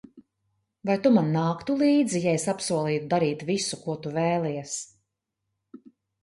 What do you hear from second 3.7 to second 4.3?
ko Tu